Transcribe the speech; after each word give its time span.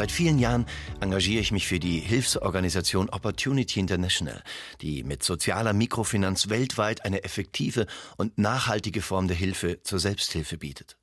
Seit 0.00 0.12
vielen 0.12 0.38
Jahren 0.38 0.64
engagiere 1.00 1.42
ich 1.42 1.52
mich 1.52 1.66
für 1.66 1.78
die 1.78 2.00
Hilfsorganisation 2.00 3.10
Opportunity 3.10 3.80
International, 3.80 4.42
die 4.80 5.04
mit 5.04 5.22
sozialer 5.22 5.74
Mikrofinanz 5.74 6.48
weltweit 6.48 7.04
eine 7.04 7.22
effektive 7.22 7.86
und 8.16 8.38
nachhaltige 8.38 9.02
Form 9.02 9.28
der 9.28 9.36
Hilfe 9.36 9.82
zur 9.82 9.98
Selbsthilfe 9.98 10.56
bietet. 10.56 10.96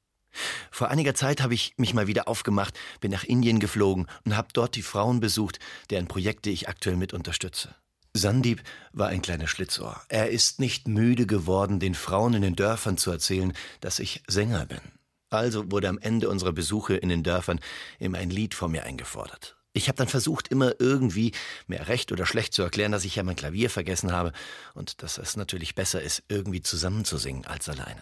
Vor 0.72 0.90
einiger 0.90 1.14
Zeit 1.14 1.44
habe 1.44 1.54
ich 1.54 1.76
mich 1.78 1.94
mal 1.94 2.08
wieder 2.08 2.28
aufgemacht, 2.28 2.74
bin 3.00 3.12
nach 3.12 3.24
Indien 3.24 3.60
geflogen 3.60 4.08
und 4.26 4.36
habe 4.36 4.48
dort 4.52 4.76
die 4.76 4.82
Frauen 4.82 5.20
besucht, 5.20 5.60
deren 5.92 6.08
Projekte 6.08 6.50
ich 6.50 6.68
aktuell 6.68 6.96
mit 6.96 7.14
unterstütze. 7.14 7.76
Sandip 8.16 8.64
war 8.94 9.10
ein 9.10 9.22
kleiner 9.22 9.48
Schlitzohr. 9.48 10.02
Er 10.10 10.32
ist 10.32 10.60
nicht 10.60 10.88
müde 10.88 11.28
geworden, 11.28 11.80
den 11.80 11.94
Frauen 11.94 12.34
in 12.34 12.42
den 12.42 12.56
Dörfern 12.56 12.98
zu 12.98 13.12
erzählen, 13.12 13.54
dass 13.80 14.00
ich 14.00 14.24
Sänger 14.28 14.66
bin. 14.66 14.82
Also 15.30 15.72
wurde 15.72 15.90
am 15.90 16.00
Ende 16.00 16.30
unserer 16.30 16.54
Besuche 16.54 16.96
in 16.96 17.10
den 17.10 17.24
Dörfern 17.24 17.60
immer 18.00 18.18
ein 18.18 18.30
Lied 18.30 18.54
von 18.54 18.72
mir 18.72 18.84
eingefordert. 18.84 19.58
Ich 19.74 19.88
habe 19.88 19.98
dann 19.98 20.08
versucht, 20.08 20.48
immer 20.48 20.74
irgendwie 20.80 21.34
mehr 21.68 21.88
recht 21.88 22.12
oder 22.12 22.26
schlecht 22.26 22.54
zu 22.54 22.64
erklären, 22.64 22.92
dass 22.92 23.06
ich 23.06 23.16
ja 23.16 23.24
mein 23.24 23.36
Klavier 23.36 23.70
vergessen 23.70 24.12
habe 24.12 24.32
und 24.74 25.04
dass 25.04 25.18
es 25.20 25.38
natürlich 25.38 25.76
besser 25.76 26.02
ist, 26.02 26.24
irgendwie 26.30 26.62
zusammenzusingen 26.62 27.46
als 27.46 27.70
alleine. 27.70 28.02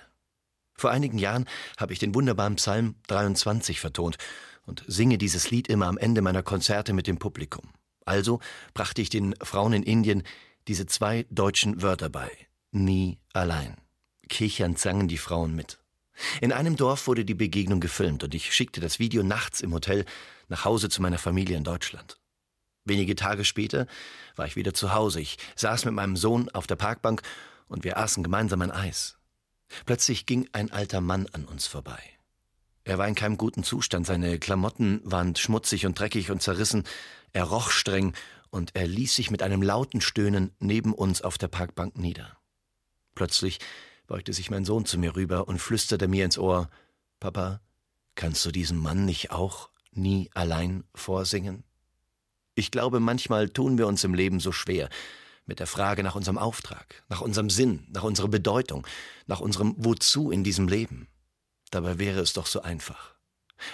Vor 0.78 0.92
einigen 0.92 1.18
Jahren 1.18 1.46
habe 1.78 1.94
ich 1.94 2.00
den 2.00 2.16
wunderbaren 2.16 2.56
Psalm 2.56 2.96
23 3.08 3.80
vertont 3.80 4.18
und 4.66 4.84
singe 4.88 5.18
dieses 5.18 5.52
Lied 5.52 5.68
immer 5.68 5.88
am 5.88 5.98
Ende 5.98 6.22
meiner 6.22 6.44
Konzerte 6.44 6.94
mit 6.94 7.08
dem 7.08 7.18
Publikum. 7.18 7.74
Also 8.06 8.40
brachte 8.74 9.02
ich 9.02 9.10
den 9.10 9.36
Frauen 9.42 9.74
in 9.74 9.84
Indien 9.84 10.24
diese 10.68 10.86
zwei 10.86 11.26
deutschen 11.30 11.82
Wörter 11.82 12.10
bei. 12.10 12.32
Nie 12.72 13.20
allein. 13.34 13.78
Kichernd 14.30 14.80
sangen 14.80 15.08
die 15.08 15.18
Frauen 15.18 15.56
mit. 15.56 15.80
In 16.42 16.52
einem 16.52 16.76
Dorf 16.76 17.08
wurde 17.08 17.26
die 17.26 17.34
Begegnung 17.34 17.80
gefilmt 17.80 18.24
und 18.24 18.34
ich 18.36 18.54
schickte 18.54 18.82
das 18.82 19.00
Video 19.00 19.24
nachts 19.24 19.62
im 19.62 19.74
Hotel 19.74 20.06
nach 20.48 20.66
Hause 20.66 20.90
zu 20.90 21.02
meiner 21.02 21.18
Familie 21.18 21.58
in 21.58 21.64
Deutschland. 21.64 22.18
Wenige 22.86 23.16
Tage 23.16 23.44
später 23.46 23.88
war 24.36 24.46
ich 24.46 24.56
wieder 24.56 24.74
zu 24.74 24.94
Hause. 24.94 25.20
Ich 25.20 25.38
saß 25.56 25.86
mit 25.86 25.96
meinem 25.96 26.16
Sohn 26.16 26.50
auf 26.50 26.68
der 26.68 26.76
Parkbank 26.76 27.22
und 27.68 27.84
wir 27.84 27.98
aßen 27.98 28.24
gemeinsam 28.24 28.62
ein 28.62 28.72
Eis. 28.72 29.18
Plötzlich 29.86 30.26
ging 30.26 30.48
ein 30.54 30.72
alter 30.72 31.02
Mann 31.02 31.28
an 31.32 31.46
uns 31.46 31.66
vorbei. 31.66 32.00
Er 32.84 33.00
war 33.00 33.08
in 33.08 33.16
keinem 33.16 33.38
guten 33.38 33.64
Zustand, 33.64 34.06
seine 34.06 34.38
Klamotten 34.38 35.02
waren 35.04 35.36
schmutzig 35.36 35.88
und 35.88 36.00
dreckig 36.00 36.30
und 36.30 36.44
zerrissen, 36.44 36.84
er 37.34 37.46
roch 37.46 37.72
streng 37.72 38.14
und 38.52 38.76
er 38.76 38.88
ließ 38.88 39.16
sich 39.16 39.32
mit 39.32 39.42
einem 39.42 39.64
lauten 39.64 40.02
Stöhnen 40.02 40.52
neben 40.60 40.94
uns 40.94 41.24
auf 41.24 41.40
der 41.40 41.48
Parkbank 41.48 41.98
nieder. 41.98 42.38
Plötzlich 43.16 43.60
beugte 44.08 44.34
sich 44.34 44.50
mein 44.50 44.66
Sohn 44.66 44.86
zu 44.86 44.98
mir 44.98 45.16
rüber 45.16 45.48
und 45.48 45.60
flüsterte 45.60 46.08
mir 46.08 46.26
ins 46.26 46.38
Ohr 46.38 46.70
Papa, 47.20 47.62
kannst 48.16 48.46
du 48.46 48.52
diesem 48.52 48.78
Mann 48.78 49.06
nicht 49.06 49.32
auch 49.32 49.70
nie 49.92 50.30
allein 50.34 50.84
vorsingen? 50.94 51.64
Ich 52.56 52.72
glaube, 52.72 53.00
manchmal 53.00 53.50
tun 53.50 53.78
wir 53.78 53.88
uns 53.88 54.04
im 54.04 54.14
Leben 54.14 54.40
so 54.40 54.52
schwer 54.52 54.90
mit 55.46 55.60
der 55.60 55.68
Frage 55.68 56.04
nach 56.04 56.16
unserem 56.16 56.38
Auftrag, 56.38 57.04
nach 57.10 57.22
unserem 57.22 57.50
Sinn, 57.50 57.86
nach 57.90 58.04
unserer 58.04 58.30
Bedeutung, 58.30 58.88
nach 59.28 59.42
unserem 59.42 59.76
Wozu 59.78 60.32
in 60.32 60.44
diesem 60.44 60.68
Leben. 60.68 61.08
Dabei 61.72 62.00
wäre 62.00 62.22
es 62.22 62.34
doch 62.34 62.46
so 62.46 62.62
einfach, 62.62 63.16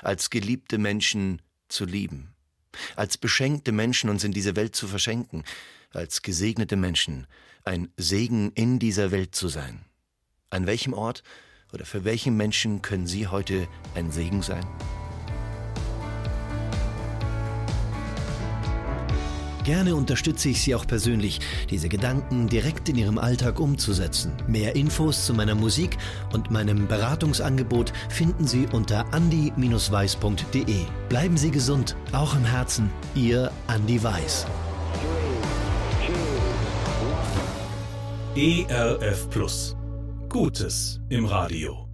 als 0.01 0.29
geliebte 0.29 0.77
Menschen 0.77 1.41
zu 1.67 1.85
lieben, 1.85 2.33
als 2.95 3.17
beschenkte 3.17 3.71
Menschen 3.71 4.09
uns 4.09 4.23
in 4.23 4.31
diese 4.31 4.55
Welt 4.55 4.75
zu 4.75 4.87
verschenken, 4.87 5.43
als 5.91 6.21
gesegnete 6.21 6.75
Menschen 6.75 7.27
ein 7.63 7.91
Segen 7.97 8.51
in 8.53 8.79
dieser 8.79 9.11
Welt 9.11 9.35
zu 9.35 9.47
sein. 9.47 9.85
An 10.51 10.67
welchem 10.67 10.93
Ort 10.93 11.23
oder 11.73 11.85
für 11.85 12.03
welchen 12.03 12.35
Menschen 12.35 12.81
können 12.81 13.07
Sie 13.07 13.27
heute 13.27 13.67
ein 13.95 14.11
Segen 14.11 14.41
sein? 14.41 14.65
Gerne 19.63 19.95
unterstütze 19.95 20.49
ich 20.49 20.61
Sie 20.61 20.75
auch 20.75 20.85
persönlich, 20.85 21.39
diese 21.69 21.87
Gedanken 21.87 22.49
direkt 22.49 22.89
in 22.89 22.97
Ihrem 22.97 23.17
Alltag 23.17 23.59
umzusetzen. 23.59 24.33
Mehr 24.47 24.75
Infos 24.75 25.25
zu 25.25 25.33
meiner 25.33 25.55
Musik 25.55 25.97
und 26.33 26.51
meinem 26.51 26.87
Beratungsangebot 26.87 27.93
finden 28.09 28.47
Sie 28.47 28.67
unter 28.71 29.05
andi-weiß.de. 29.13 30.85
Bleiben 31.09 31.37
Sie 31.37 31.51
gesund, 31.51 31.95
auch 32.11 32.35
im 32.35 32.43
Herzen. 32.43 32.89
Ihr 33.15 33.51
Andi 33.67 34.03
Weiß. 34.03 34.47
ERF 38.35 39.29
Plus. 39.29 39.75
Gutes 40.31 41.01
im 41.09 41.25
Radio. 41.25 41.90